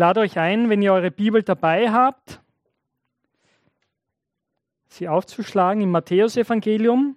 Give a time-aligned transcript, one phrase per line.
[0.00, 2.40] lade euch ein, wenn ihr eure Bibel dabei habt,
[4.88, 7.16] sie aufzuschlagen im Matthäusevangelium.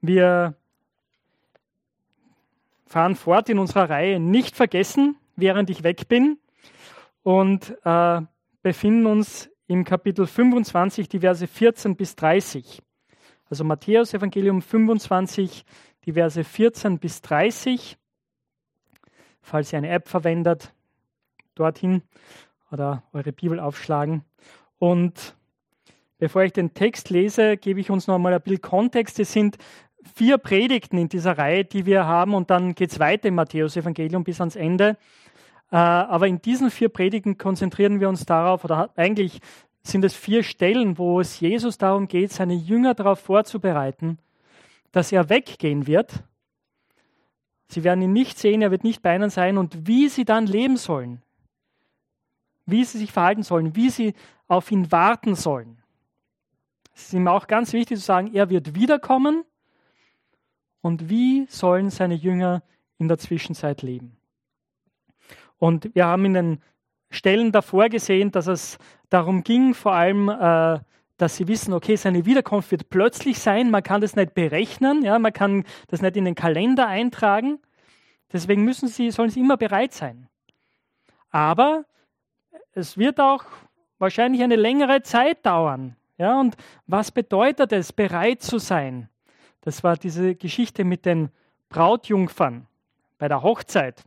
[0.00, 0.54] Wir
[2.86, 6.38] fahren fort in unserer Reihe Nicht vergessen, während ich weg bin
[7.22, 8.22] und äh,
[8.62, 12.82] befinden uns im Kapitel 25, die Verse 14 bis 30.
[13.50, 15.66] Also Matthäus Evangelium 25,
[16.06, 17.98] die Verse 14 bis 30.
[19.46, 20.72] Falls ihr eine App verwendet,
[21.54, 22.02] dorthin
[22.72, 24.24] oder eure Bibel aufschlagen.
[24.80, 25.36] Und
[26.18, 29.20] bevor ich den Text lese, gebe ich uns noch mal ein bisschen Kontext.
[29.20, 29.56] Es sind
[30.16, 34.24] vier Predigten in dieser Reihe, die wir haben, und dann geht es weiter im Matthäus-Evangelium
[34.24, 34.96] bis ans Ende.
[35.70, 39.40] Äh, aber in diesen vier Predigten konzentrieren wir uns darauf, oder eigentlich
[39.84, 44.18] sind es vier Stellen, wo es Jesus darum geht, seine Jünger darauf vorzubereiten,
[44.90, 46.24] dass er weggehen wird.
[47.68, 50.46] Sie werden ihn nicht sehen, er wird nicht bei ihnen sein und wie sie dann
[50.46, 51.22] leben sollen,
[52.64, 54.14] wie sie sich verhalten sollen, wie sie
[54.48, 55.78] auf ihn warten sollen.
[56.94, 59.44] Es ist ihm auch ganz wichtig zu sagen, er wird wiederkommen
[60.80, 62.62] und wie sollen seine Jünger
[62.98, 64.16] in der Zwischenzeit leben.
[65.58, 66.62] Und wir haben in den
[67.10, 70.78] Stellen davor gesehen, dass es darum ging, vor allem, äh,
[71.16, 75.18] dass sie wissen, okay, seine Wiederkunft wird plötzlich sein, man kann das nicht berechnen, ja,
[75.18, 77.58] man kann das nicht in den Kalender eintragen.
[78.32, 80.28] Deswegen müssen sie, sollen sie immer bereit sein.
[81.30, 81.84] Aber
[82.72, 83.44] es wird auch
[83.98, 85.96] wahrscheinlich eine längere Zeit dauern.
[86.18, 86.56] Ja, und
[86.86, 89.08] was bedeutet es, bereit zu sein?
[89.60, 91.30] Das war diese Geschichte mit den
[91.68, 92.66] Brautjungfern
[93.18, 94.04] bei der Hochzeit.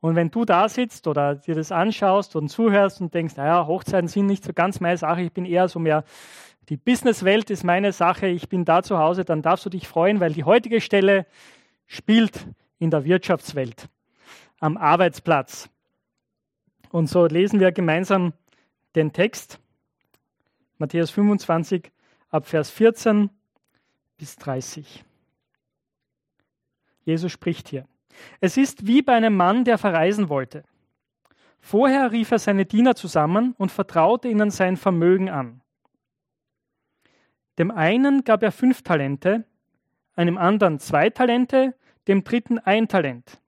[0.00, 4.08] Und wenn du da sitzt oder dir das anschaust und zuhörst und denkst, naja, Hochzeiten
[4.08, 6.04] sind nicht so ganz meine Sache, ich bin eher so mehr,
[6.70, 10.20] die Businesswelt ist meine Sache, ich bin da zu Hause, dann darfst du dich freuen,
[10.20, 11.26] weil die heutige Stelle
[11.86, 12.46] spielt
[12.78, 13.88] in der Wirtschaftswelt,
[14.60, 15.68] am Arbeitsplatz.
[16.90, 18.32] Und so lesen wir gemeinsam
[18.94, 19.60] den Text,
[20.78, 21.92] Matthäus 25
[22.30, 23.28] ab Vers 14
[24.16, 25.04] bis 30.
[27.04, 27.89] Jesus spricht hier.
[28.40, 30.64] Es ist wie bei einem Mann, der verreisen wollte.
[31.60, 35.60] Vorher rief er seine Diener zusammen und vertraute ihnen sein Vermögen an.
[37.58, 39.44] Dem einen gab er fünf Talente,
[40.14, 41.74] einem anderen zwei Talente,
[42.08, 43.40] dem dritten ein Talent,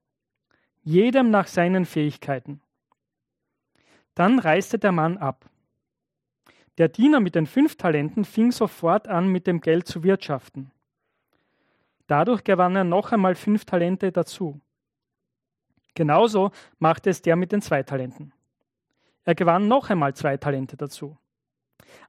[0.82, 2.60] jedem nach seinen Fähigkeiten.
[4.14, 5.48] Dann reiste der Mann ab.
[6.78, 10.70] Der Diener mit den fünf Talenten fing sofort an, mit dem Geld zu wirtschaften.
[12.12, 14.60] Dadurch gewann er noch einmal fünf Talente dazu.
[15.94, 18.34] Genauso machte es der mit den zwei Talenten.
[19.24, 21.16] Er gewann noch einmal zwei Talente dazu.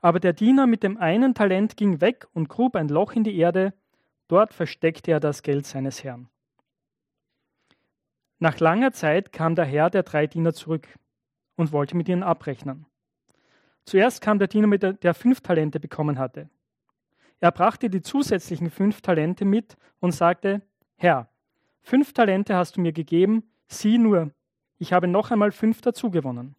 [0.02, 3.38] Aber der Diener mit dem einen Talent ging weg und grub ein Loch in die
[3.38, 3.74] Erde,
[4.28, 6.28] dort versteckte er das Geld seines Herrn.
[8.40, 10.90] Nach langer Zeit kam der Herr der drei Diener zurück
[11.56, 12.88] und wollte mit ihnen abrechnen.
[13.86, 16.50] Zuerst kam der Diener, mit der, der fünf Talente bekommen hatte.
[17.44, 20.62] Er brachte die zusätzlichen fünf Talente mit und sagte,
[20.96, 21.28] Herr,
[21.82, 24.32] fünf Talente hast du mir gegeben, sieh nur,
[24.78, 26.56] ich habe noch einmal fünf dazugewonnen.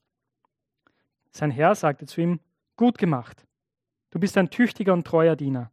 [1.31, 2.39] Sein Herr sagte zu ihm,
[2.77, 3.47] gut gemacht,
[4.11, 5.71] du bist ein tüchtiger und treuer Diener.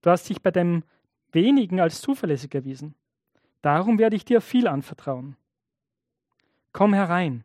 [0.00, 0.84] Du hast dich bei dem
[1.30, 2.94] wenigen als zuverlässig erwiesen.
[3.60, 5.36] Darum werde ich dir viel anvertrauen.
[6.72, 7.44] Komm herein,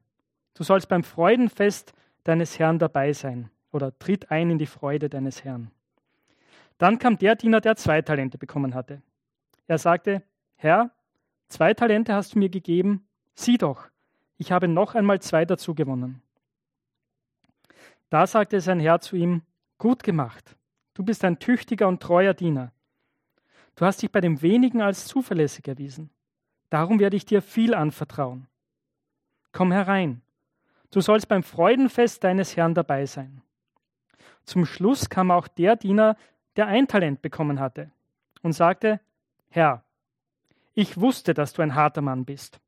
[0.53, 1.93] du sollst beim Freudenfest
[2.23, 5.71] deines Herrn dabei sein oder tritt ein in die Freude deines Herrn.
[6.77, 9.01] Dann kam der Diener, der zwei Talente bekommen hatte.
[9.67, 10.23] Er sagte,
[10.55, 10.91] Herr,
[11.49, 13.89] zwei Talente hast du mir gegeben, sieh doch,
[14.37, 16.21] ich habe noch einmal zwei dazu gewonnen.
[18.09, 19.41] Da sagte sein Herr zu ihm,
[19.77, 20.55] gut gemacht,
[20.93, 22.71] du bist ein tüchtiger und treuer Diener.
[23.75, 26.09] Du hast dich bei dem wenigen als zuverlässig erwiesen.
[26.69, 28.47] Darum werde ich dir viel anvertrauen.
[29.51, 30.21] Komm herein,
[30.91, 33.41] du sollst beim Freudenfest deines Herrn dabei sein.
[34.45, 36.15] Zum Schluss kam auch der Diener,
[36.57, 37.91] der ein Talent bekommen hatte,
[38.41, 38.99] und sagte,
[39.49, 39.83] Herr,
[40.73, 42.59] ich wusste, dass du ein harter Mann bist.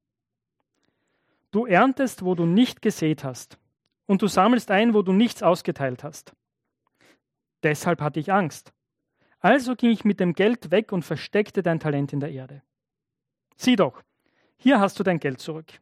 [1.51, 3.59] Du erntest, wo du nicht gesät hast,
[4.05, 6.33] und du sammelst ein, wo du nichts ausgeteilt hast.
[7.63, 8.73] Deshalb hatte ich Angst.
[9.39, 12.61] Also ging ich mit dem Geld weg und versteckte dein Talent in der Erde.
[13.55, 14.01] Sieh doch,
[14.57, 15.79] hier hast du dein Geld zurück.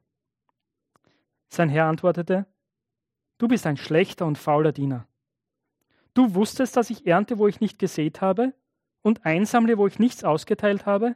[1.50, 2.46] Sein Herr antwortete,
[3.38, 5.08] Du bist ein schlechter und fauler Diener.
[6.18, 8.52] Du wusstest, dass ich ernte, wo ich nicht gesät habe,
[9.04, 11.16] und einsammle, wo ich nichts ausgeteilt habe?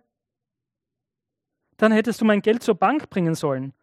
[1.78, 3.74] Dann hättest du mein Geld zur Bank bringen sollen.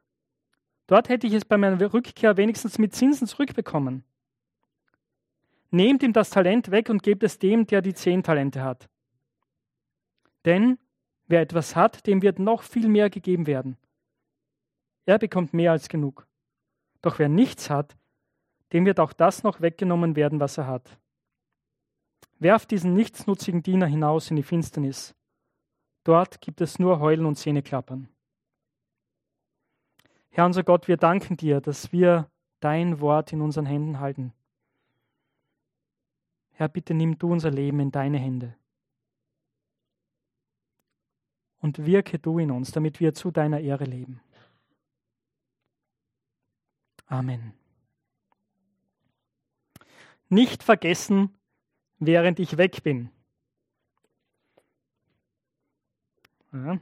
[0.86, 4.04] Dort hätte ich es bei meiner Rückkehr wenigstens mit Zinsen zurückbekommen.
[5.72, 8.88] Nehmt ihm das Talent weg und gebt es dem, der die zehn Talente hat.
[10.44, 10.78] Denn
[11.26, 13.76] wer etwas hat, dem wird noch viel mehr gegeben werden.
[15.04, 16.28] er bekommt mehr als genug.
[17.02, 17.96] Doch wer nichts hat,
[18.72, 20.96] dem wird auch das noch weggenommen werden, was er hat.
[22.38, 25.14] Werft diesen nichtsnutzigen Diener hinaus in die Finsternis.
[26.04, 28.08] Dort gibt es nur Heulen und Zähneklappern.
[30.30, 32.30] Herr unser Gott, wir danken dir, dass wir
[32.60, 34.32] dein Wort in unseren Händen halten.
[36.52, 38.54] Herr, bitte nimm du unser Leben in deine Hände.
[41.60, 44.20] Und wirke du in uns, damit wir zu deiner Ehre leben.
[47.06, 47.52] Amen.
[50.28, 51.37] Nicht vergessen,
[51.98, 53.10] während ich weg bin.
[56.52, 56.78] Ja,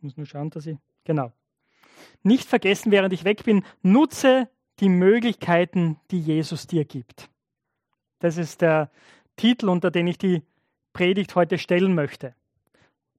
[0.00, 0.78] muss nur schauen, dass ich.
[1.04, 1.32] Genau.
[2.22, 4.48] Nicht vergessen, während ich weg bin, nutze
[4.78, 7.28] die Möglichkeiten, die Jesus dir gibt.
[8.18, 8.90] Das ist der
[9.36, 10.42] Titel, unter den ich die
[10.92, 12.34] Predigt heute stellen möchte.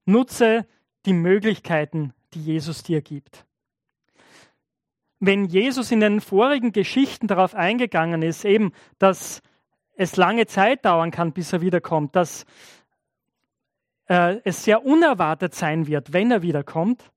[0.04, 0.66] Nutze
[1.06, 3.44] die Möglichkeiten, die Jesus dir gibt.
[5.20, 9.42] Wenn Jesus in den vorigen Geschichten darauf eingegangen ist, eben, dass
[9.94, 12.46] es lange Zeit dauern kann, bis er wiederkommt, dass
[14.06, 17.10] äh, es sehr unerwartet sein wird, wenn er wiederkommt,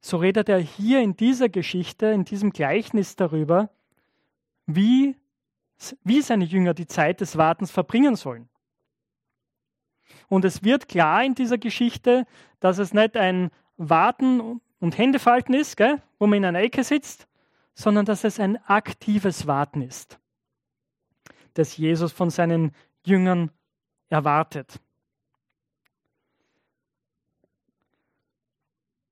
[0.00, 3.70] so redet er hier in dieser Geschichte, in diesem Gleichnis darüber,
[4.66, 5.16] wie,
[6.02, 8.48] wie seine Jünger die Zeit des Wartens verbringen sollen.
[10.28, 12.26] Und es wird klar in dieser Geschichte,
[12.60, 17.26] dass es nicht ein Warten und Händefalten ist, gell, wo man in einer Ecke sitzt,
[17.74, 20.20] sondern dass es ein aktives Warten ist
[21.54, 22.72] das Jesus von seinen
[23.04, 23.50] Jüngern
[24.08, 24.80] erwartet.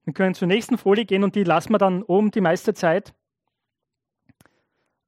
[0.05, 3.15] Wir können zur nächsten Folie gehen und die lassen wir dann oben die meiste Zeit.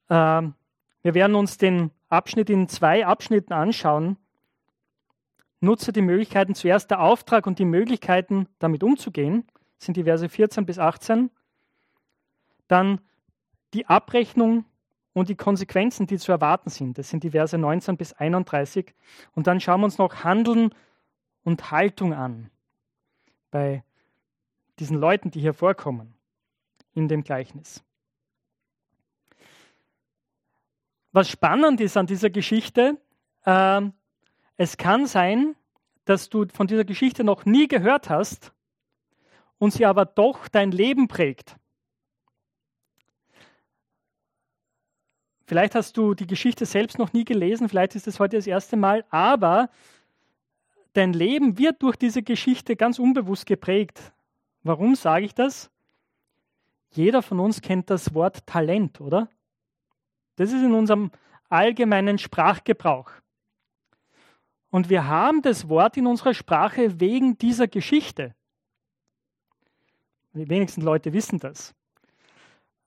[0.08, 0.54] Ähm,
[1.02, 4.16] wir werden uns den Abschnitt in zwei Abschnitten anschauen.
[5.60, 9.46] Nutze die Möglichkeiten, zuerst der Auftrag und die Möglichkeiten, damit umzugehen,
[9.78, 11.30] sind die Verse 14 bis 18.
[12.68, 13.00] Dann
[13.72, 14.64] die Abrechnung
[15.14, 16.98] und die Konsequenzen, die zu erwarten sind.
[16.98, 18.94] Das sind die Verse 19 bis 31.
[19.34, 20.74] Und dann schauen wir uns noch Handeln
[21.44, 22.50] und Haltung an
[23.50, 23.84] bei
[24.80, 26.14] diesen Leuten, die hier vorkommen
[26.94, 27.82] in dem Gleichnis.
[31.12, 33.00] Was spannend ist an dieser Geschichte,
[33.44, 33.82] äh,
[34.56, 35.54] es kann sein,
[36.04, 38.52] dass du von dieser Geschichte noch nie gehört hast
[39.58, 41.56] und sie aber doch dein Leben prägt.
[45.46, 48.76] Vielleicht hast du die Geschichte selbst noch nie gelesen, vielleicht ist es heute das erste
[48.76, 49.68] Mal, aber
[50.94, 54.12] dein Leben wird durch diese Geschichte ganz unbewusst geprägt.
[54.62, 55.70] Warum sage ich das?
[56.90, 59.28] Jeder von uns kennt das Wort Talent, oder?
[60.36, 61.10] Das ist in unserem
[61.48, 63.10] allgemeinen Sprachgebrauch.
[64.70, 68.34] Und wir haben das Wort in unserer Sprache wegen dieser Geschichte.
[70.32, 71.74] Die wenigsten Leute wissen das.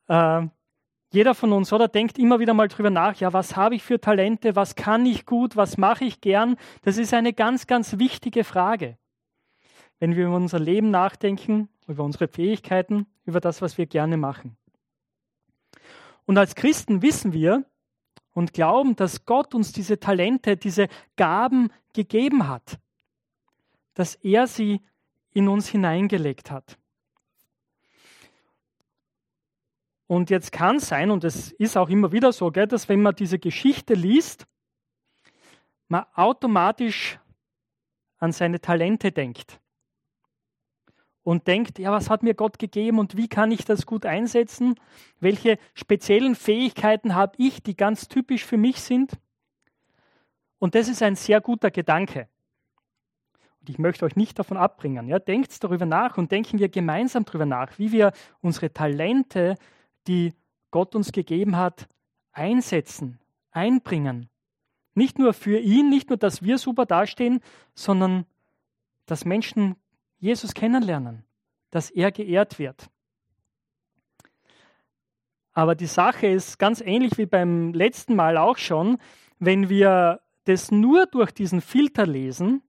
[0.10, 0.52] Ähm,
[1.10, 4.00] jeder von uns, oder, denkt immer wieder mal drüber nach, ja, was habe ich für
[4.00, 6.58] Talente, was kann ich gut, was mache ich gern?
[6.82, 8.98] Das ist eine ganz, ganz wichtige Frage.
[10.00, 14.58] Wenn wir über unser Leben nachdenken, über unsere Fähigkeiten, über das, was wir gerne machen.
[16.26, 17.64] Und als Christen wissen wir
[18.34, 22.80] und glauben, dass Gott uns diese Talente, diese Gaben gegeben hat,
[23.94, 24.82] dass er sie
[25.32, 26.78] in uns hineingelegt hat.
[30.08, 33.16] Und jetzt kann sein, und es ist auch immer wieder so, gell, dass wenn man
[33.16, 34.48] diese Geschichte liest,
[35.90, 37.20] man automatisch
[38.18, 39.60] an seine Talente denkt.
[41.24, 44.76] Und denkt, ja, was hat mir Gott gegeben und wie kann ich das gut einsetzen?
[45.20, 49.20] Welche speziellen Fähigkeiten habe ich, die ganz typisch für mich sind?
[50.58, 52.30] Und das ist ein sehr guter Gedanke.
[53.60, 55.10] Und ich möchte euch nicht davon abbringen.
[55.10, 59.56] Ja, denkt darüber nach und denken wir gemeinsam darüber nach, wie wir unsere Talente
[60.08, 60.34] die
[60.72, 61.88] Gott uns gegeben hat,
[62.32, 63.20] einsetzen,
[63.52, 64.30] einbringen.
[64.94, 67.42] Nicht nur für ihn, nicht nur, dass wir super dastehen,
[67.76, 68.26] sondern
[69.06, 69.76] dass Menschen
[70.20, 71.24] Jesus kennenlernen,
[71.70, 72.90] dass er geehrt wird.
[75.54, 78.98] Aber die Sache ist ganz ähnlich wie beim letzten Mal auch schon,
[79.40, 82.62] wenn wir das nur durch diesen Filter lesen,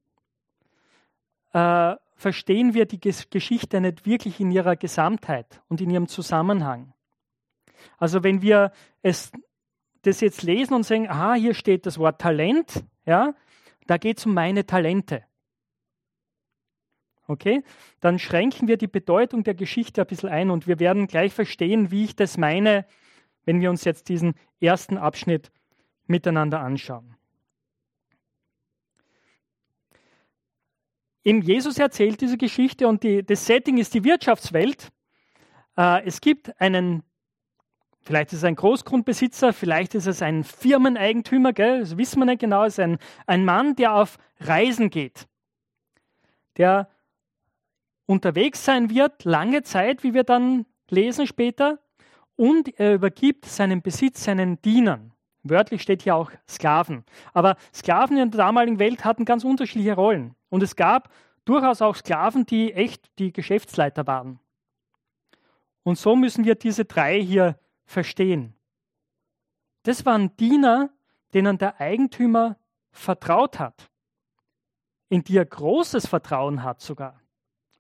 [1.53, 6.93] äh, verstehen wir die Geschichte nicht wirklich in ihrer Gesamtheit und in ihrem Zusammenhang.
[7.97, 9.33] Also wenn wir es,
[10.03, 13.35] das jetzt lesen und sagen, aha, hier steht das Wort Talent, ja,
[13.87, 15.25] da geht es um meine Talente.
[17.27, 17.63] Okay,
[18.01, 21.91] dann schränken wir die Bedeutung der Geschichte ein bisschen ein und wir werden gleich verstehen,
[21.91, 22.87] wie ich das meine,
[23.45, 25.51] wenn wir uns jetzt diesen ersten Abschnitt
[26.07, 27.19] miteinander anschauen.
[31.23, 34.89] Eben Jesus erzählt diese Geschichte und die, das Setting ist die Wirtschaftswelt.
[35.77, 37.03] äh, es gibt einen,
[38.09, 41.81] vielleicht ist es ein Großgrundbesitzer, vielleicht ist es ein Firmeneigentümer, gell?
[41.81, 42.97] das wissen wir nicht genau, es ist ein,
[43.27, 45.29] ein Mann, der auf Reisen geht,
[46.57, 46.89] der
[48.07, 51.81] unterwegs sein wird, lange Zeit, wie wir dann lesen später,
[52.35, 55.13] und er übergibt seinen Besitz seinen Dienern.
[55.43, 57.05] Wörtlich steht hier auch Sklaven.
[57.35, 60.35] Aber Sklaven in der damaligen Welt hatten ganz unterschiedliche Rollen.
[60.49, 61.13] Und es gab
[61.45, 64.41] durchaus auch Sklaven, die echt die Geschäftsleiter waren.
[65.83, 68.55] Und so müssen wir diese drei hier verstehen.
[69.85, 70.91] Das waren Diener,
[71.33, 72.57] denen der Eigentümer
[72.91, 73.91] vertraut hat,
[75.09, 77.21] in die er großes Vertrauen hat sogar.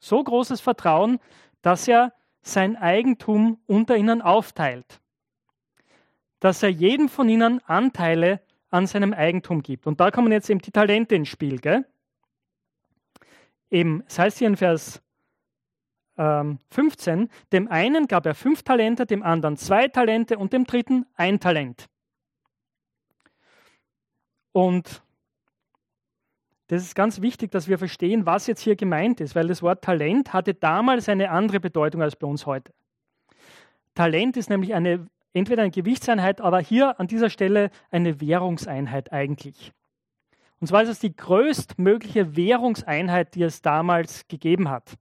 [0.01, 1.19] So großes Vertrauen,
[1.61, 5.01] dass er sein Eigentum unter ihnen aufteilt.
[6.41, 9.87] Dass er jedem von ihnen Anteile an seinem Eigentum gibt.
[9.87, 11.59] Und da kommen jetzt eben die Talente ins Spiel.
[11.59, 11.85] Gell?
[13.71, 15.03] Eben, es heißt hier in Vers
[16.19, 21.07] ähm, 15, dem einen gab er fünf Talente, dem anderen zwei Talente und dem dritten
[21.15, 21.87] ein Talent.
[24.53, 25.03] Und
[26.67, 29.83] das ist ganz wichtig, dass wir verstehen, was jetzt hier gemeint ist, weil das Wort
[29.83, 32.73] Talent hatte damals eine andere Bedeutung als bei uns heute.
[33.95, 39.73] Talent ist nämlich eine, entweder eine Gewichtseinheit, aber hier an dieser Stelle eine Währungseinheit eigentlich.
[40.61, 44.99] Und zwar ist es die größtmögliche Währungseinheit, die es damals gegeben hat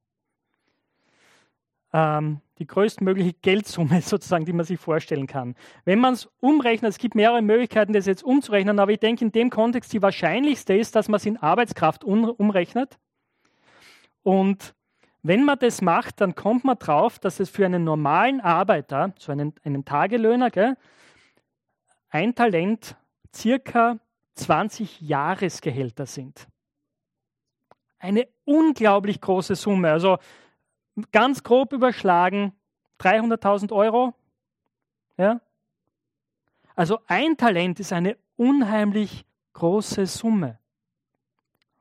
[1.94, 5.56] ähm, die größtmögliche Geldsumme sozusagen, die man sich vorstellen kann.
[5.86, 9.32] Wenn man es umrechnet, es gibt mehrere Möglichkeiten, das jetzt umzurechnen, aber ich denke in
[9.32, 12.98] dem Kontext die wahrscheinlichste ist, dass man es in Arbeitskraft umrechnet.
[14.24, 14.76] Und
[15.24, 19.32] wenn man das macht, dann kommt man drauf, dass es für einen normalen Arbeiter, so
[19.32, 20.78] einen, einen Tagelöhner, gell,
[22.10, 22.96] ein Talent
[23.36, 24.00] circa
[24.36, 26.48] 20 Jahresgehälter sind.
[28.00, 29.92] Eine unglaublich große Summe.
[29.92, 30.18] Also
[31.12, 32.54] ganz grob überschlagen
[33.00, 34.14] 300.000 Euro.
[35.18, 35.42] Ja?
[36.76, 40.60] Also ein Talent ist eine unheimlich große Summe.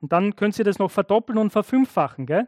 [0.01, 2.25] Und dann können Sie das noch verdoppeln und verfünffachen.
[2.25, 2.47] Gell?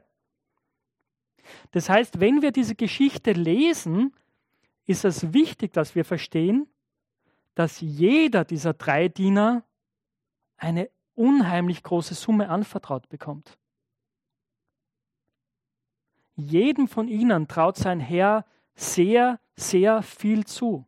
[1.71, 4.13] Das heißt, wenn wir diese Geschichte lesen,
[4.85, 6.67] ist es wichtig, dass wir verstehen,
[7.53, 9.63] dass jeder dieser drei Diener
[10.57, 13.58] eine unheimlich große Summe anvertraut bekommt.
[16.39, 20.85] Jedem von ihnen traut sein Herr sehr, sehr viel zu.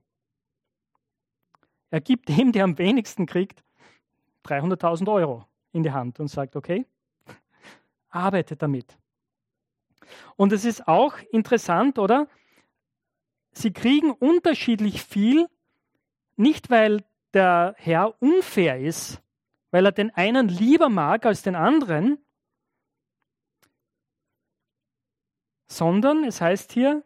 [1.90, 3.64] Er gibt dem, der am wenigsten kriegt,
[4.46, 6.86] 300.000 Euro in die Hand und sagt, okay,
[8.10, 8.98] arbeitet damit.
[10.38, 12.28] Und es ist auch interessant, oder?
[13.52, 15.48] Sie kriegen unterschiedlich viel,
[16.38, 17.04] nicht weil
[17.34, 19.22] der Herr unfair ist,
[19.72, 22.18] weil er den einen lieber mag als den anderen,
[25.72, 27.02] sondern es heißt hier,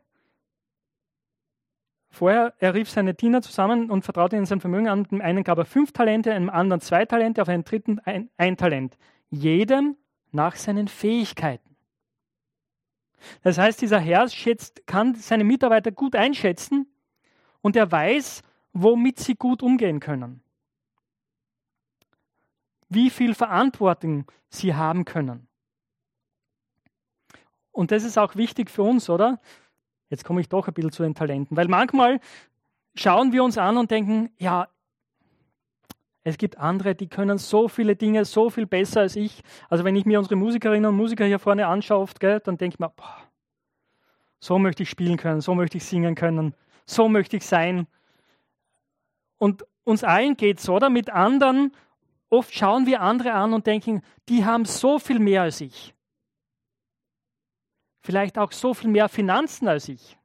[2.09, 5.03] vorher, er rief seine Diener zusammen und vertraute ihnen sein Vermögen an.
[5.03, 8.57] Dem einen gab er fünf Talente, einem anderen zwei Talente, auf einen dritten ein, ein
[8.57, 8.97] Talent.
[9.29, 9.97] Jedem
[10.31, 11.75] nach seinen Fähigkeiten.
[13.43, 16.87] Das heißt, dieser Herr schätzt, kann seine Mitarbeiter gut einschätzen
[17.61, 18.41] und er weiß,
[18.73, 20.41] womit sie gut umgehen können.
[22.89, 25.47] Wie viel Verantwortung sie haben können.
[27.75, 29.39] Und das ist auch wichtig für uns, oder?
[30.09, 32.21] Jetzt komme ich doch ein bisschen zu den Talenten, weil manchmal
[32.95, 34.69] schauen wir uns an und denken, ja,
[36.23, 39.43] es gibt andere, die können so viele Dinge so viel besser als ich.
[39.69, 42.75] Also wenn ich mir unsere Musikerinnen und Musiker hier vorne anschaue, oft, gell, dann denke
[42.75, 43.17] ich mir, boah,
[44.39, 46.55] so möchte ich spielen können, so möchte ich singen können,
[46.85, 47.87] so möchte ich sein.
[49.37, 50.89] Und uns allen geht es, oder?
[50.89, 51.73] Mit anderen,
[52.29, 55.94] oft schauen wir andere an und denken, die haben so viel mehr als ich
[58.05, 60.17] vielleicht auch so viel mehr Finanzen als ich.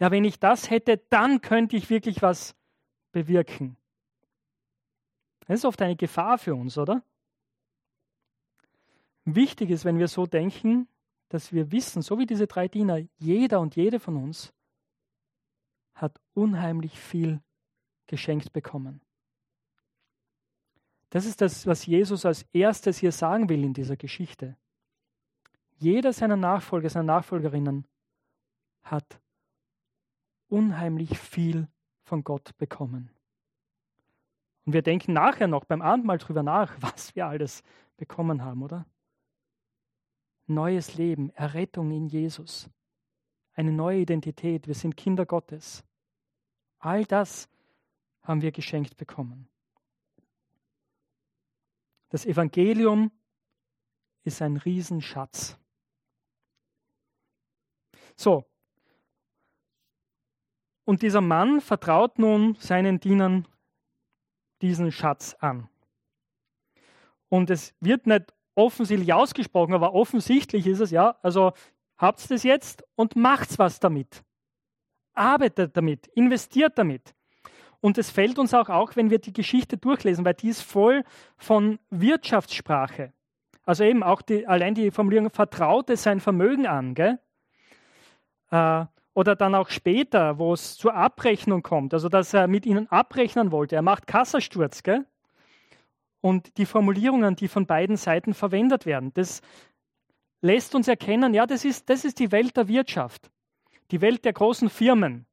[0.00, 2.56] Ja, wenn ich das hätte, dann könnte ich wirklich was
[3.12, 3.76] bewirken.
[5.46, 7.02] Das ist oft eine Gefahr für uns, oder?
[9.24, 10.88] Wichtig ist, wenn wir so denken,
[11.28, 14.52] dass wir wissen, so wie diese drei Diener, jeder und jede von uns
[15.94, 17.40] hat unheimlich viel
[18.06, 19.00] geschenkt bekommen.
[21.10, 24.56] Das ist das, was Jesus als erstes hier sagen will in dieser Geschichte.
[25.78, 27.86] Jeder seiner Nachfolger, seiner Nachfolgerinnen
[28.82, 29.20] hat
[30.48, 31.68] unheimlich viel
[32.02, 33.10] von Gott bekommen.
[34.64, 37.62] Und wir denken nachher noch beim Abendmahl drüber nach, was wir alles
[37.96, 38.86] bekommen haben, oder?
[40.46, 42.70] Neues Leben, Errettung in Jesus,
[43.54, 45.84] eine neue Identität, wir sind Kinder Gottes.
[46.78, 47.48] All das
[48.22, 49.48] haben wir geschenkt bekommen.
[52.10, 53.10] Das Evangelium
[54.22, 55.58] ist ein Riesenschatz.
[58.16, 58.44] So,
[60.86, 63.46] Und dieser Mann vertraut nun seinen Dienern
[64.62, 65.68] diesen Schatz an.
[67.28, 71.52] Und es wird nicht offensichtlich ausgesprochen, aber offensichtlich ist es ja, also
[71.98, 74.22] habt das jetzt und macht was damit.
[75.12, 77.14] Arbeitet damit, investiert damit.
[77.80, 81.04] Und es fällt uns auch auf, wenn wir die Geschichte durchlesen, weil die ist voll
[81.36, 83.12] von Wirtschaftssprache.
[83.64, 86.94] Also eben auch die, allein die Formulierung vertraute sein Vermögen an.
[86.94, 87.18] Gell?
[88.50, 92.86] Äh, oder dann auch später, wo es zur Abrechnung kommt, also dass er mit ihnen
[92.90, 93.74] abrechnen wollte.
[93.74, 94.82] Er macht Kassasturz.
[94.82, 95.06] Gell?
[96.20, 99.40] Und die Formulierungen, die von beiden Seiten verwendet werden, das
[100.42, 103.30] lässt uns erkennen, ja, das ist, das ist die Welt der Wirtschaft,
[103.90, 105.24] die Welt der großen Firmen.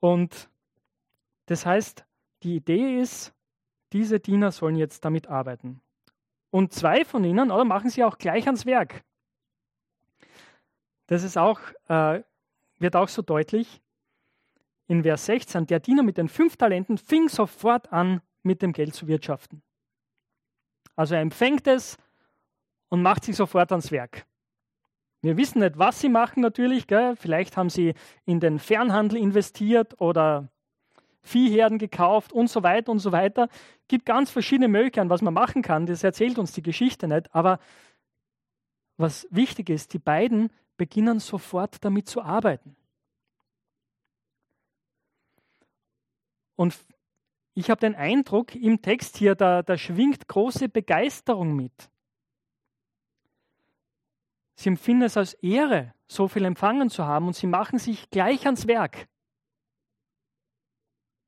[0.00, 0.50] Und
[1.46, 2.04] das heißt,
[2.42, 3.32] die Idee ist,
[3.92, 5.80] diese Diener sollen jetzt damit arbeiten.
[6.50, 9.04] Und zwei von ihnen, oder machen sie auch gleich ans Werk.
[11.12, 12.22] Das ist auch, äh,
[12.78, 13.82] wird auch so deutlich
[14.86, 15.66] in Vers 16.
[15.66, 19.62] Der Diener mit den fünf Talenten fing sofort an, mit dem Geld zu wirtschaften.
[20.96, 21.98] Also er empfängt es
[22.88, 24.24] und macht sich sofort ans Werk.
[25.20, 26.86] Wir wissen nicht, was sie machen natürlich.
[26.86, 27.14] Gell?
[27.14, 27.92] Vielleicht haben sie
[28.24, 30.48] in den Fernhandel investiert oder
[31.20, 33.50] Viehherden gekauft und so weiter und so weiter.
[33.82, 35.84] Es gibt ganz verschiedene Möglichkeiten, was man machen kann.
[35.84, 37.34] Das erzählt uns die Geschichte nicht.
[37.34, 37.58] Aber
[38.96, 40.48] was wichtig ist, die beiden
[40.82, 42.74] beginnen sofort damit zu arbeiten.
[46.56, 46.76] Und
[47.54, 51.88] ich habe den Eindruck, im Text hier, da, da schwingt große Begeisterung mit.
[54.56, 58.44] Sie empfinden es als Ehre, so viel empfangen zu haben und sie machen sich gleich
[58.44, 59.06] ans Werk.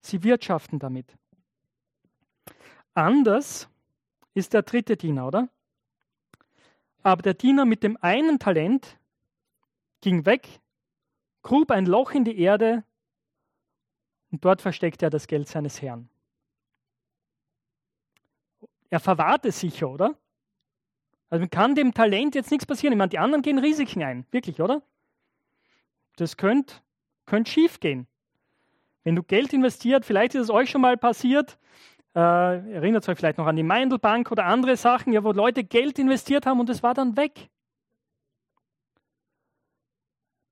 [0.00, 1.16] Sie wirtschaften damit.
[2.94, 3.68] Anders
[4.34, 5.48] ist der dritte Diener, oder?
[7.04, 8.98] Aber der Diener mit dem einen Talent
[10.04, 10.60] ging weg,
[11.42, 12.84] grub ein Loch in die Erde
[14.30, 16.08] und dort versteckte er das Geld seines Herrn.
[18.90, 20.16] Er verwahrte sicher, oder?
[21.30, 22.92] Also kann dem Talent jetzt nichts passieren.
[22.92, 24.82] Ich meine, die anderen gehen Risiken ein, wirklich, oder?
[26.16, 26.74] Das könnte
[27.26, 28.06] könnt schief gehen.
[29.02, 31.58] Wenn du Geld investiert, vielleicht ist es euch schon mal passiert,
[32.14, 35.98] äh, erinnert euch vielleicht noch an die Meindelbank oder andere Sachen, ja, wo Leute Geld
[35.98, 37.48] investiert haben und es war dann weg.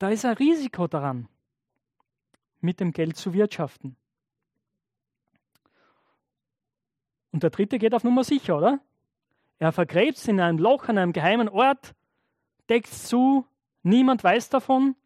[0.02, 1.28] Da ist ein Risiko daran,
[2.60, 3.94] mit dem Geld zu wirtschaften.
[7.30, 8.80] Und der dritte geht auf Nummer sicher, oder?
[9.60, 11.94] Er vergräbt es in einem Loch an einem geheimen Ort,
[12.68, 13.46] deckt es zu,
[13.84, 14.96] niemand weiß davon.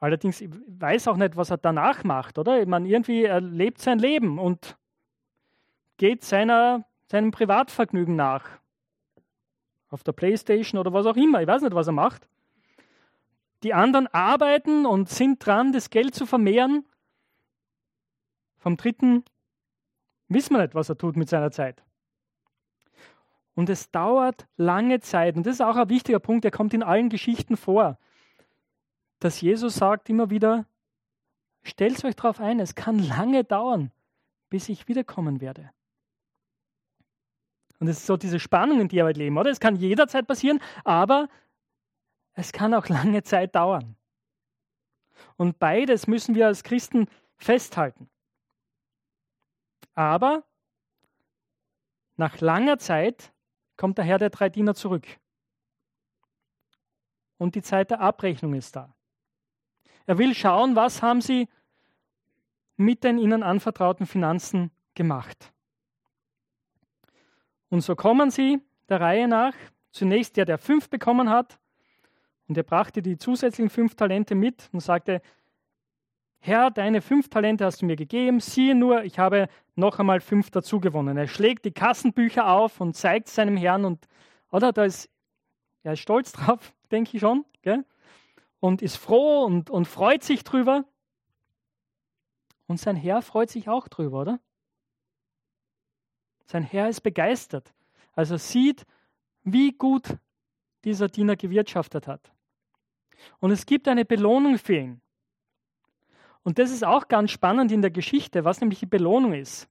[0.00, 2.64] Allerdings weiß auch nicht, was er danach macht, oder?
[2.64, 4.78] Meine, irgendwie er lebt sein Leben und
[5.98, 8.58] geht seiner, seinem Privatvergnügen nach.
[9.90, 11.42] Auf der Playstation oder was auch immer.
[11.42, 12.26] Ich weiß nicht, was er macht.
[13.62, 16.84] Die anderen arbeiten und sind dran, das Geld zu vermehren.
[18.58, 19.24] Vom dritten
[20.28, 21.82] wissen wir nicht, was er tut mit seiner Zeit.
[23.54, 25.36] Und es dauert lange Zeit.
[25.36, 27.98] Und das ist auch ein wichtiger Punkt, der kommt in allen Geschichten vor.
[29.18, 30.66] Dass Jesus sagt immer wieder,
[31.64, 33.90] stellt euch darauf ein, es kann lange dauern,
[34.48, 35.70] bis ich wiederkommen werde.
[37.80, 39.50] Und es ist so diese Spannung, in die wir halt leben, oder?
[39.50, 41.28] Es kann jederzeit passieren, aber
[42.38, 43.96] es kann auch lange Zeit dauern.
[45.36, 48.08] Und beides müssen wir als Christen festhalten.
[49.94, 50.44] Aber
[52.16, 53.32] nach langer Zeit
[53.76, 55.06] kommt der Herr der drei Diener zurück.
[57.38, 58.94] Und die Zeit der Abrechnung ist da.
[60.06, 61.48] Er will schauen, was haben sie
[62.76, 65.52] mit den ihnen anvertrauten Finanzen gemacht.
[67.68, 69.54] Und so kommen sie der Reihe nach.
[69.90, 71.58] Zunächst der, der fünf bekommen hat,
[72.48, 75.20] und er brachte die zusätzlichen fünf Talente mit und sagte,
[76.40, 80.50] Herr, deine fünf Talente hast du mir gegeben, siehe nur, ich habe noch einmal fünf
[80.50, 81.16] dazu gewonnen.
[81.16, 84.06] Er schlägt die Kassenbücher auf und zeigt seinem Herrn und,
[84.50, 85.10] oder, da ist,
[85.82, 87.84] er ist stolz drauf, denke ich schon, gell?
[88.60, 90.84] und ist froh und, und freut sich drüber.
[92.66, 94.40] Und sein Herr freut sich auch drüber, oder?
[96.46, 97.72] Sein Herr ist begeistert.
[98.12, 98.84] Also sieht,
[99.42, 100.16] wie gut
[100.84, 102.32] dieser Diener gewirtschaftet hat.
[103.40, 105.00] Und es gibt eine Belohnung für ihn.
[106.42, 109.68] Und das ist auch ganz spannend in der Geschichte, was nämlich die Belohnung ist.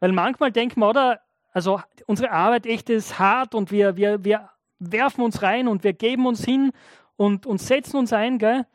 [0.00, 1.20] Weil manchmal denken wir, oder,
[1.52, 5.92] also unsere Arbeit echt ist hart und wir, wir, wir werfen uns rein und wir
[5.92, 6.72] geben uns hin
[7.16, 8.66] und, und setzen uns ein, gell?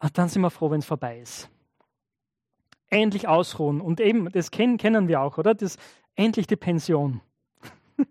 [0.00, 1.48] Und dann sind wir froh, wenn es vorbei ist.
[2.88, 3.80] Endlich ausruhen.
[3.80, 5.54] Und eben, das kennen, kennen wir auch, oder?
[5.54, 5.78] Das
[6.16, 7.20] endlich die Pension.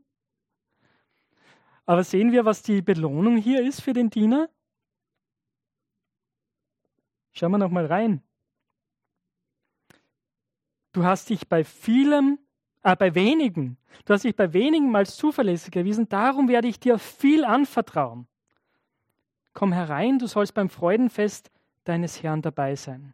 [1.85, 4.49] Aber sehen wir, was die Belohnung hier ist für den Diener?
[7.33, 8.21] Schauen wir noch mal rein.
[10.93, 12.37] Du hast dich bei vielem,
[12.83, 16.99] äh, bei wenigen, du hast dich bei wenigen als zuverlässig erwiesen, darum werde ich dir
[16.99, 18.27] viel anvertrauen.
[19.53, 21.49] Komm herein, du sollst beim Freudenfest
[21.85, 23.13] deines Herrn dabei sein.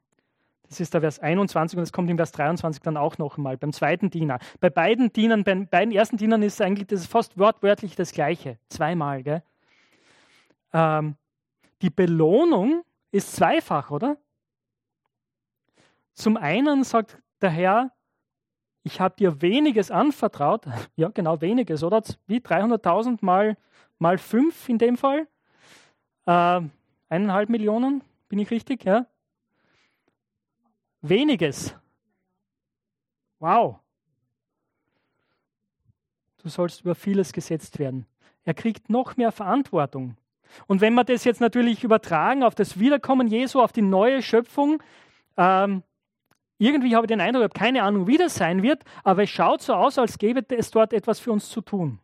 [0.64, 3.58] Das ist der Vers 21 und es kommt im Vers 23 dann auch noch einmal
[3.58, 4.40] beim zweiten Diener.
[4.60, 8.58] Bei beiden Dienern, bei beiden ersten Dienern ist eigentlich das ist fast wortwörtlich das Gleiche.
[8.68, 9.44] Zweimal, gell?
[10.74, 11.16] Ähm,
[11.82, 12.84] die Belohnung
[13.18, 14.18] ist zweifach, oder?
[16.14, 17.92] Zum einen sagt der Herr,
[18.84, 20.66] ich habe dir weniges anvertraut.
[20.96, 22.02] Ja, genau, weniges, oder?
[22.26, 23.58] Wie 300.000 mal,
[24.00, 25.28] mal 5 in dem Fall.
[26.26, 26.62] Äh,
[27.10, 28.86] eineinhalb Millionen, bin ich richtig?
[28.86, 29.08] Ja?
[31.02, 31.76] Weniges.
[33.40, 33.80] Wow.
[36.38, 38.06] Du sollst über vieles gesetzt werden.
[38.44, 40.18] Er kriegt noch mehr Verantwortung.
[40.68, 44.82] Und wenn wir das jetzt natürlich übertragen auf das Wiederkommen Jesu, auf die neue Schöpfung,
[45.38, 45.84] ähm,
[46.58, 49.30] irgendwie habe ich den Eindruck, ich habe keine Ahnung, wie das sein wird, aber es
[49.30, 52.00] schaut so aus, als gäbe es dort etwas für uns zu tun.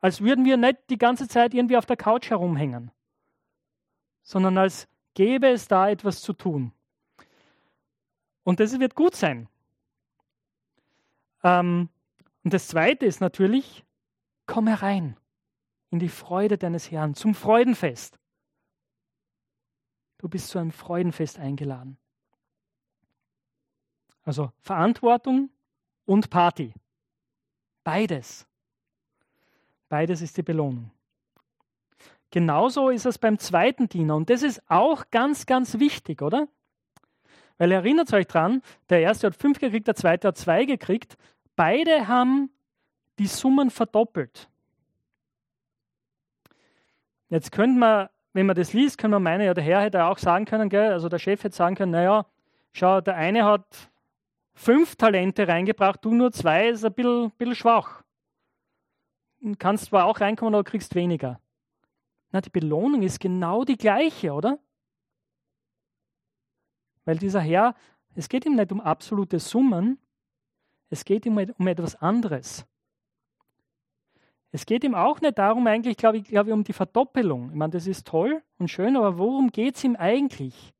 [0.00, 2.90] Als würden wir nicht die ganze Zeit irgendwie auf der Couch herumhängen,
[4.22, 6.72] sondern als gäbe es da etwas zu tun.
[8.44, 9.48] Und das wird gut sein.
[11.42, 11.88] Ähm,
[12.44, 13.84] und das Zweite ist natürlich,
[14.46, 15.16] komm herein
[15.90, 18.18] in die Freude deines Herrn, zum Freudenfest.
[20.18, 21.98] Du bist zu einem Freudenfest eingeladen.
[24.24, 25.50] Also Verantwortung
[26.04, 26.72] und Party.
[27.84, 28.46] Beides.
[29.88, 30.90] Beides ist die Belohnung.
[32.30, 34.16] Genauso ist es beim zweiten Diener.
[34.16, 36.48] Und das ist auch ganz, ganz wichtig, oder?
[37.58, 41.16] Weil erinnert euch dran, der erste hat fünf gekriegt, der zweite hat zwei gekriegt.
[41.54, 42.50] Beide haben
[43.18, 44.50] die Summen verdoppelt.
[47.28, 50.18] Jetzt könnte man, wenn man das liest, können wir meinen, ja, der Herr hätte auch
[50.18, 52.26] sagen können, gell, also der Chef hätte sagen können, naja,
[52.72, 53.90] schau, der eine hat
[54.54, 58.02] fünf Talente reingebracht, du nur zwei, ist ein bisschen, bisschen schwach.
[59.40, 61.40] Du kannst zwar auch reinkommen, aber kriegst weniger.
[62.30, 64.58] Na, die Belohnung ist genau die gleiche, oder?
[67.04, 67.74] Weil dieser Herr,
[68.14, 69.98] es geht ihm nicht um absolute Summen,
[70.90, 72.66] es geht ihm um etwas anderes.
[74.56, 77.50] Es geht ihm auch nicht darum, eigentlich, glaube ich, glaube ich, um die Verdoppelung.
[77.50, 80.72] Ich meine, das ist toll und schön, aber worum geht es ihm eigentlich?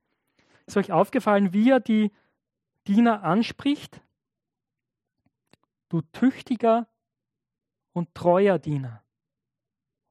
[0.64, 2.10] Ist euch aufgefallen, wie er die
[2.86, 4.00] Diener anspricht?
[5.90, 6.88] Du tüchtiger
[7.92, 9.04] und treuer Diener.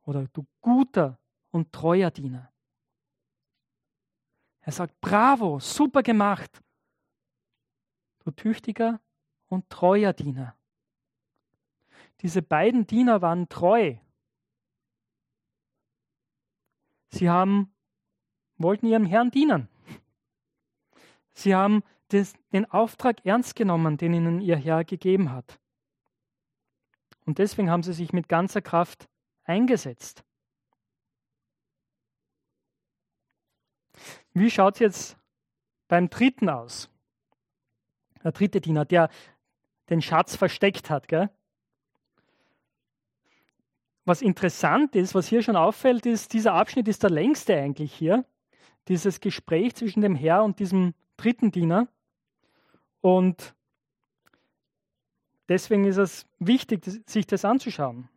[0.04, 1.18] Oder du guter
[1.50, 2.54] und treuer Diener.
[4.62, 6.62] Er sagt, bravo, super gemacht.
[8.20, 9.02] Du tüchtiger
[9.48, 10.56] und treuer Diener.
[12.22, 13.96] Diese beiden Diener waren treu.
[17.10, 17.74] Sie haben,
[18.58, 19.70] wollten ihrem Herrn dienen.
[21.34, 25.60] Sie haben des, den Auftrag ernst genommen, den ihnen ihr Herr gegeben hat.
[27.26, 29.10] Und deswegen haben sie sich mit ganzer Kraft
[29.44, 30.24] eingesetzt.
[34.34, 35.18] Wie schaut es jetzt
[35.88, 36.90] beim dritten aus?
[38.24, 39.10] Der dritte Diener, der
[39.90, 41.08] den Schatz versteckt hat.
[41.08, 41.30] Gell?
[44.06, 48.24] Was interessant ist, was hier schon auffällt, ist, dieser Abschnitt ist der längste eigentlich hier.
[48.88, 51.88] Dieses Gespräch zwischen dem Herr und diesem dritten Diener.
[53.02, 53.56] Und
[55.50, 58.08] deswegen ist es wichtig, sich das anzuschauen.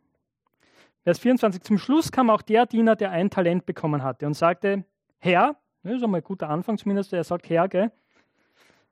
[1.03, 4.85] Vers 24, zum Schluss kam auch der Diener, der ein Talent bekommen hatte und sagte,
[5.17, 7.91] Herr, das ist einmal ein guter Anfang zumindest, er sagt Herr, gell?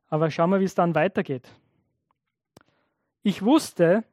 [0.10, 1.50] aber schauen wir, wie es dann weitergeht.
[3.24, 4.04] Ich wusste,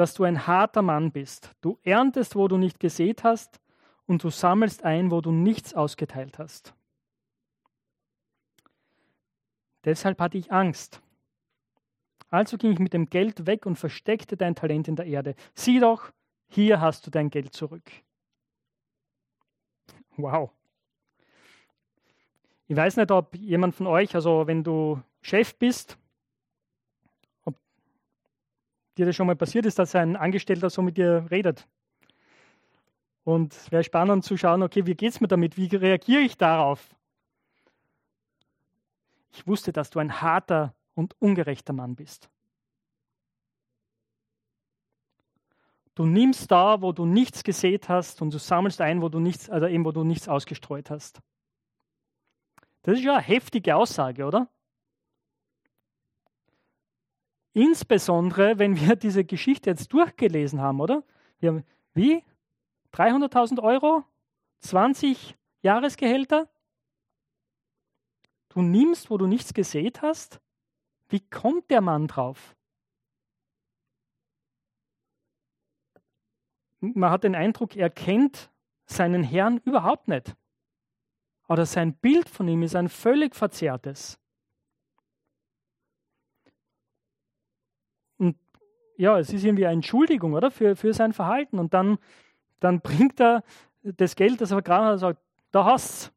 [0.00, 1.54] dass du ein harter Mann bist.
[1.60, 3.60] Du erntest, wo du nicht gesät hast,
[4.06, 6.74] und du sammelst ein, wo du nichts ausgeteilt hast.
[9.84, 11.02] Deshalb hatte ich Angst.
[12.30, 15.34] Also ging ich mit dem Geld weg und versteckte dein Talent in der Erde.
[15.54, 16.10] Sieh doch,
[16.48, 17.88] hier hast du dein Geld zurück.
[20.16, 20.50] Wow.
[22.68, 25.98] Ich weiß nicht, ob jemand von euch, also wenn du Chef bist,
[28.96, 31.66] dir das schon mal passiert ist, dass ein Angestellter so mit dir redet.
[33.24, 35.56] Und es wäre spannend zu schauen, okay, wie geht es mir damit?
[35.56, 36.96] Wie reagiere ich darauf?
[39.32, 42.28] Ich wusste, dass du ein harter und ungerechter Mann bist.
[45.94, 49.50] Du nimmst da, wo du nichts gesät hast, und du sammelst ein, wo du nichts,
[49.50, 51.20] also eben, wo du nichts ausgestreut hast.
[52.82, 54.48] Das ist ja eine heftige Aussage, oder?
[57.52, 61.02] Insbesondere, wenn wir diese Geschichte jetzt durchgelesen haben, oder?
[61.40, 62.22] Wir haben, wie?
[62.92, 64.04] 300.000 Euro?
[64.60, 66.48] 20 Jahresgehälter?
[68.50, 70.40] Du nimmst, wo du nichts gesät hast?
[71.08, 72.56] Wie kommt der Mann drauf?
[76.80, 78.50] Man hat den Eindruck, er kennt
[78.86, 80.34] seinen Herrn überhaupt nicht.
[81.48, 84.19] Oder sein Bild von ihm ist ein völlig verzerrtes.
[89.00, 90.50] Ja, es ist irgendwie eine Entschuldigung, oder?
[90.50, 91.58] Für, für sein Verhalten.
[91.58, 91.98] Und dann,
[92.60, 93.42] dann bringt er
[93.82, 95.20] das Geld, das er vergraben hat, und sagt,
[95.52, 96.12] da hast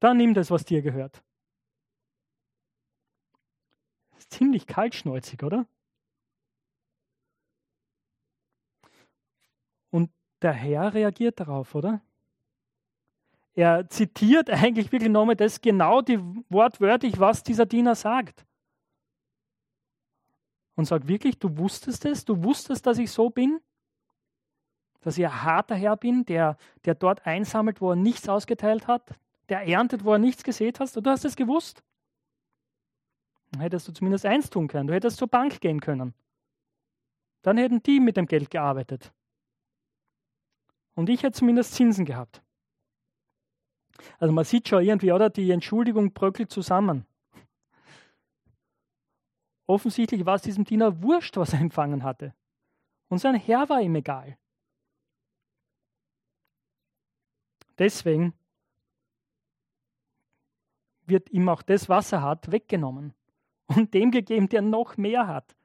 [0.00, 1.22] Dann nimm das, was dir gehört.
[4.18, 5.66] Ist ziemlich kaltschnäuzig, oder?
[9.90, 10.10] Und
[10.42, 12.02] der Herr reagiert darauf, oder?
[13.54, 16.18] Er zitiert eigentlich wirklich nochmal das genau die
[16.50, 18.44] wortwörtlich, was dieser Diener sagt.
[20.76, 23.60] Und sagt wirklich, du wusstest es, du wusstest, dass ich so bin,
[25.00, 29.14] dass ich ein harter Herr bin, der, der dort einsammelt, wo er nichts ausgeteilt hat,
[29.48, 30.80] der erntet, wo er nichts gesät.
[30.80, 31.82] Und du hast es gewusst.
[33.50, 34.88] Dann hättest du zumindest eins tun können.
[34.88, 36.14] Du hättest zur Bank gehen können.
[37.42, 39.12] Dann hätten die mit dem Geld gearbeitet.
[40.94, 42.42] Und ich hätte zumindest Zinsen gehabt.
[44.18, 45.30] Also man sieht schon irgendwie, oder?
[45.30, 47.06] Die Entschuldigung bröckelt zusammen.
[49.66, 52.34] Offensichtlich war es diesem Diener wurscht, was er empfangen hatte.
[53.08, 54.36] Und sein Herr war ihm egal.
[57.78, 58.34] Deswegen
[61.06, 63.14] wird ihm auch das, was er hat, weggenommen
[63.66, 65.56] und dem gegeben, der noch mehr hat.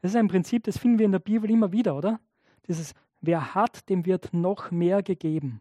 [0.00, 2.20] Das ist ein Prinzip, das finden wir in der Bibel immer wieder, oder?
[2.66, 5.60] Dieses, wer hat, dem wird noch mehr gegeben.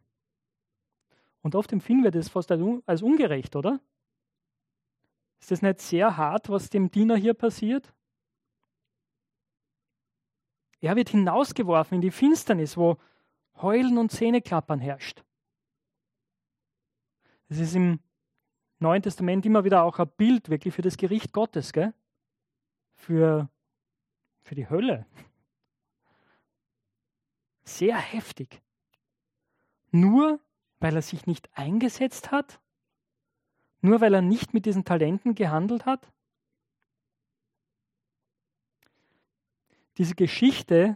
[1.42, 3.82] Und oft empfinden wir das fast als ungerecht, oder?
[5.44, 7.94] Ist das nicht sehr hart, was dem Diener hier passiert?
[10.80, 12.98] Er wird hinausgeworfen in die Finsternis, wo
[13.62, 15.26] Heulen und Zähneklappern herrscht.
[17.50, 18.00] Es ist im
[18.80, 21.94] Neuen Testament immer wieder auch ein Bild wirklich für das Gericht Gottes, gell?
[22.94, 23.50] Für,
[24.44, 25.06] für die Hölle.
[27.66, 28.62] Sehr heftig.
[29.92, 30.40] Nur
[30.80, 32.62] weil er sich nicht eingesetzt hat?
[33.84, 36.10] Nur weil er nicht mit diesen Talenten gehandelt hat?
[39.98, 40.96] Diese Geschichte,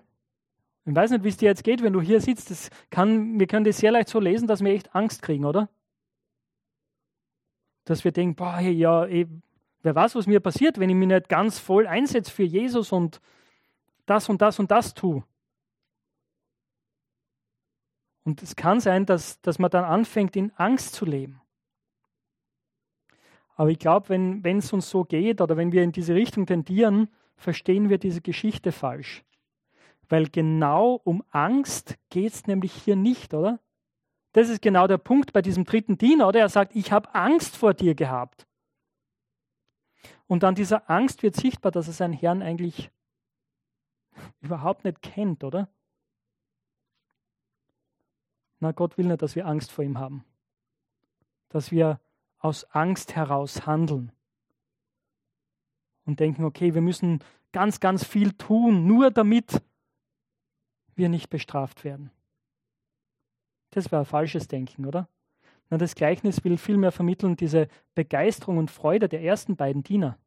[0.86, 3.45] ich weiß nicht, wie es dir jetzt geht, wenn du hier sitzt, das kann, wir
[3.45, 5.67] können das sehr leicht so lesen, dass wir echt Angst kriegen, oder?
[7.84, 9.28] Dass wir denken, boah, ja, ey, eh,
[9.84, 13.19] wer weiß, was mir passiert, wenn ich mich nicht ganz voll einsetze für Jesus und
[14.06, 15.26] das und das und das tue.
[18.23, 21.41] Und es kann sein, dass, dass man dann anfängt, in Angst zu leben.
[23.58, 27.10] Aber ich glaube, wenn es uns so geht oder wenn wir in diese Richtung tendieren,
[27.36, 29.26] verstehen wir diese Geschichte falsch.
[30.08, 33.60] Weil genau um Angst geht es nämlich hier nicht, oder?
[34.34, 36.39] Das ist genau der Punkt bei diesem dritten Diener, oder?
[36.39, 38.46] Er sagt, ich habe Angst vor dir gehabt.
[40.28, 42.91] Und an dieser Angst wird sichtbar, dass er seinen Herrn eigentlich
[44.41, 45.67] überhaupt nicht kennt, oder?
[48.60, 50.24] Na, Gott will nicht, dass wir Angst vor ihm haben.
[51.50, 52.00] Dass wir
[52.47, 54.12] aus Angst heraus handeln.
[56.05, 57.19] Und denken, okay, wir müssen
[57.51, 59.62] ganz, ganz viel tun, nur damit
[60.95, 62.12] wir nicht bestraft werden.
[63.71, 65.10] Das wäre falsches Denken, oder?
[65.69, 70.17] Na, das Gleichnis will vielmehr vermitteln diese Begeisterung und Freude der ersten beiden Diener.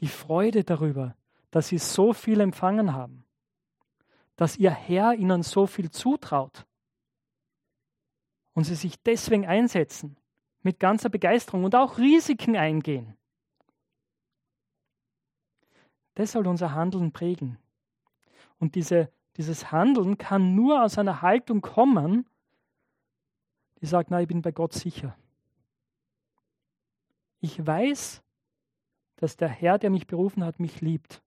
[0.00, 1.16] Die Freude darüber,
[1.50, 3.24] dass sie so viel empfangen haben,
[4.36, 6.66] dass ihr Herr ihnen so viel zutraut
[8.52, 10.16] und sie sich deswegen einsetzen,
[10.68, 13.16] mit ganzer Begeisterung und auch Risiken eingehen.
[16.14, 17.56] Das soll unser Handeln prägen.
[18.58, 22.28] Und diese, dieses Handeln kann nur aus einer Haltung kommen,
[23.80, 25.16] die sagt, na, ich bin bei Gott sicher.
[27.40, 28.22] Ich weiß,
[29.16, 31.22] dass der Herr, der mich berufen hat, mich liebt.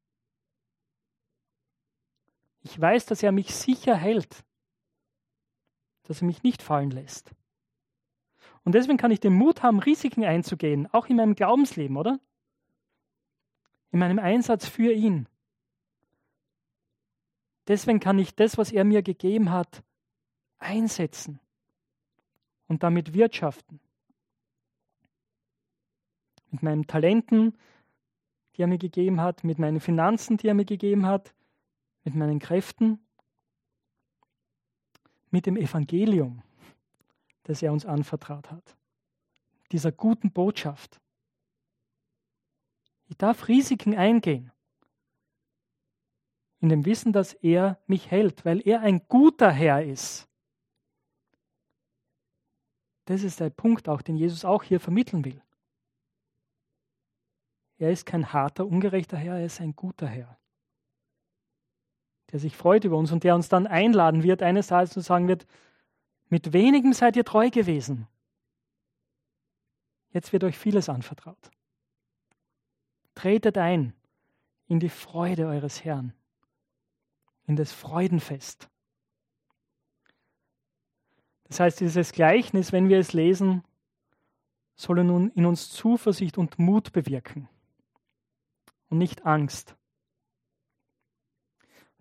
[2.61, 4.45] Ich weiß, dass er mich sicher hält
[6.11, 7.31] dass er mich nicht fallen lässt.
[8.63, 12.19] Und deswegen kann ich den Mut haben, Risiken einzugehen, auch in meinem Glaubensleben, oder?
[13.91, 15.27] In meinem Einsatz für ihn.
[17.67, 19.83] Deswegen kann ich das, was er mir gegeben hat,
[20.59, 21.39] einsetzen
[22.67, 23.79] und damit wirtschaften.
[26.51, 27.57] Mit meinen Talenten,
[28.55, 31.33] die er mir gegeben hat, mit meinen Finanzen, die er mir gegeben hat,
[32.03, 32.99] mit meinen Kräften
[35.31, 36.43] mit dem Evangelium,
[37.43, 38.75] das er uns anvertraut hat.
[39.71, 40.99] Dieser guten Botschaft.
[43.07, 44.51] Ich darf Risiken eingehen.
[46.59, 50.27] In dem Wissen, dass er mich hält, weil er ein guter Herr ist.
[53.05, 55.41] Das ist der Punkt auch, den Jesus auch hier vermitteln will.
[57.77, 60.37] Er ist kein harter, ungerechter Herr, er ist ein guter Herr,
[62.31, 65.27] der sich freut über uns und der uns dann einladen wird, eines Tages zu sagen
[65.27, 65.47] wird,
[66.31, 68.07] mit wenigem seid ihr treu gewesen.
[70.11, 71.51] Jetzt wird euch vieles anvertraut.
[73.13, 73.93] Tretet ein
[74.67, 76.13] in die Freude eures Herrn,
[77.47, 78.69] in das Freudenfest.
[81.43, 83.65] Das heißt, dieses Gleichnis, wenn wir es lesen,
[84.77, 87.49] soll nun in uns Zuversicht und Mut bewirken
[88.87, 89.75] und nicht Angst.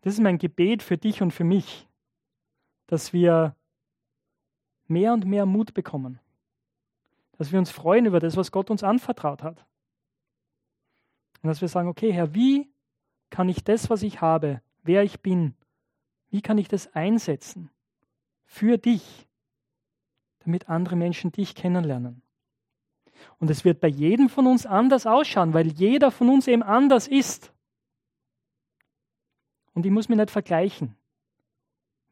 [0.03, 1.89] Das ist mein Gebet für dich und für mich,
[2.87, 3.57] dass wir
[4.91, 6.19] mehr und mehr Mut bekommen,
[7.39, 9.65] dass wir uns freuen über das, was Gott uns anvertraut hat.
[11.43, 12.71] Und dass wir sagen, okay, Herr, wie
[13.31, 15.55] kann ich das, was ich habe, wer ich bin,
[16.29, 17.71] wie kann ich das einsetzen
[18.45, 19.27] für dich,
[20.41, 22.23] damit andere Menschen dich kennenlernen.
[23.39, 27.07] Und es wird bei jedem von uns anders ausschauen, weil jeder von uns eben anders
[27.07, 27.53] ist.
[29.73, 30.97] Und ich muss mich nicht vergleichen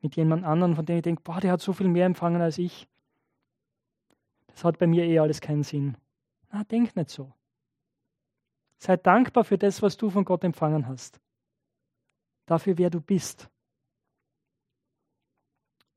[0.00, 2.58] mit jemand anderem, von dem ich denke, boah, der hat so viel mehr empfangen als
[2.58, 2.88] ich.
[4.48, 5.96] Das hat bei mir eh alles keinen Sinn.
[6.50, 7.32] Na, denk nicht so.
[8.78, 11.20] Sei dankbar für das, was du von Gott empfangen hast.
[12.46, 13.50] Dafür, wer du bist.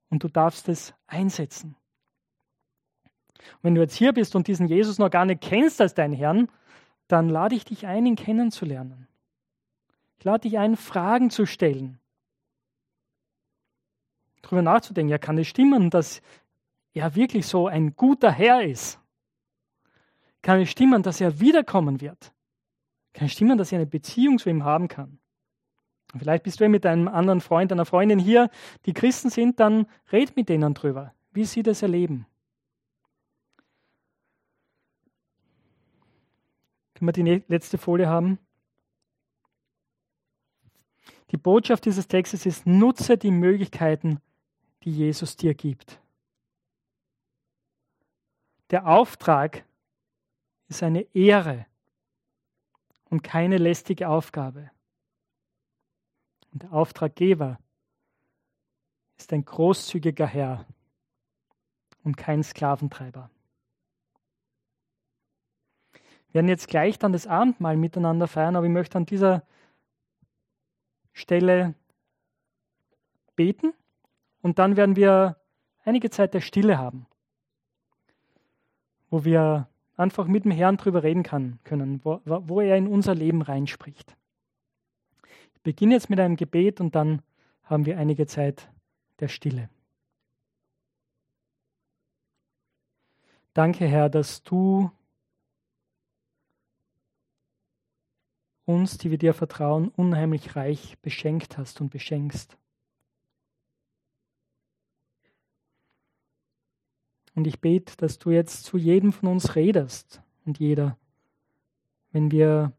[0.09, 1.75] Und du darfst es einsetzen.
[3.61, 6.49] Wenn du jetzt hier bist und diesen Jesus noch gar nicht kennst als deinen Herrn,
[7.07, 9.07] dann lade ich dich ein, ihn kennenzulernen.
[10.17, 12.00] Ich lade dich ein, Fragen zu stellen.
[14.41, 16.21] Darüber nachzudenken, ja, kann es stimmen, dass
[16.93, 18.99] er wirklich so ein guter Herr ist?
[20.41, 22.34] Kann es stimmen, dass er wiederkommen wird?
[23.13, 25.19] Kann es stimmen, dass ich eine Beziehung zu ihm haben kann?
[26.17, 28.49] vielleicht bist du mit einem anderen Freund, einer Freundin hier,
[28.86, 32.25] die Christen sind, dann red mit denen drüber, wie sie das erleben.
[36.95, 38.39] Können wir die letzte Folie haben?
[41.32, 44.19] Die Botschaft dieses Textes ist, nutze die Möglichkeiten,
[44.84, 46.00] die Jesus dir gibt.
[48.72, 49.65] Der Auftrag
[50.70, 51.65] ist eine Ehre
[53.10, 54.72] und keine lästige Aufgabe.
[56.54, 57.60] Und der Auftraggeber
[59.17, 60.65] ist ein großzügiger Herr
[62.04, 63.30] und kein Sklaventreiber.
[66.28, 69.46] Wir werden jetzt gleich dann das Abendmahl miteinander feiern, aber ich möchte an dieser
[71.12, 71.76] Stelle
[73.36, 73.74] beten
[74.41, 75.38] und dann werden wir
[75.84, 77.06] einige Zeit der Stille haben,
[79.10, 83.15] wo wir einfach mit dem Herrn drüber reden kann, können, wo, wo er in unser
[83.15, 84.15] Leben reinspricht.
[85.54, 87.21] Ich beginne jetzt mit einem Gebet und dann
[87.63, 88.69] haben wir einige Zeit
[89.19, 89.69] der Stille.
[93.54, 94.91] Danke, Herr, dass du
[98.65, 102.58] uns, die wir dir vertrauen, unheimlich reich beschenkt hast und beschenkst.
[107.41, 110.95] Und ich bete, dass du jetzt zu jedem von uns redest und jeder,
[112.12, 112.71] wenn wir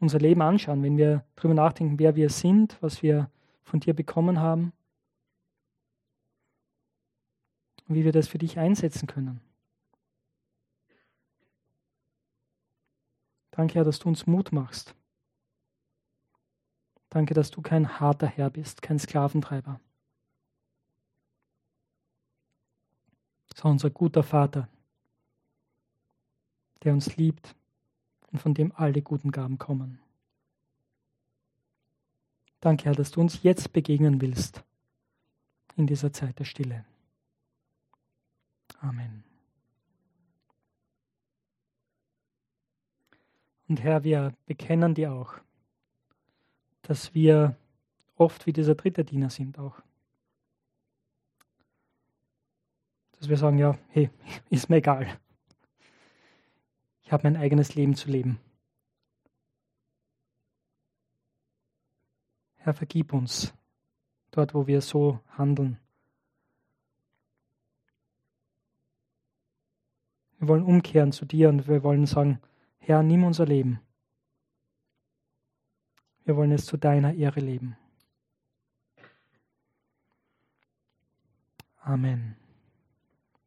[0.00, 3.30] unser Leben anschauen, wenn wir darüber nachdenken, wer wir sind, was wir
[3.62, 4.72] von dir bekommen haben
[7.86, 9.40] und wie wir das für dich einsetzen können.
[13.52, 14.96] Danke, Herr, dass du uns Mut machst.
[17.08, 19.78] Danke, dass du kein harter Herr bist, kein Sklaventreiber,
[23.54, 24.68] sondern unser guter Vater,
[26.82, 27.54] der uns liebt
[28.32, 30.00] und von dem alle guten Gaben kommen.
[32.60, 34.62] Danke, Herr, dass du uns jetzt begegnen willst
[35.76, 36.84] in dieser Zeit der Stille.
[38.80, 39.24] Amen.
[43.68, 45.34] Und Herr, wir bekennen dir auch,
[46.82, 47.56] dass wir
[48.16, 49.80] oft wie dieser dritte Diener sind auch.
[53.20, 54.10] Dass wir sagen, ja, hey,
[54.50, 55.06] ist mir egal.
[57.02, 58.40] Ich habe mein eigenes Leben zu leben.
[62.56, 63.54] Herr, vergib uns
[64.30, 65.78] dort, wo wir so handeln.
[70.38, 72.40] Wir wollen umkehren zu dir und wir wollen sagen,
[72.78, 73.80] Herr, nimm unser Leben.
[76.24, 77.76] Wir wollen es zu deiner Ehre leben.
[81.82, 82.39] Amen.